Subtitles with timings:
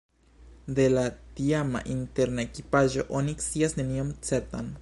[0.79, 1.03] De la
[1.39, 4.79] tiama interna ekipaĵo oni scias nenion certan.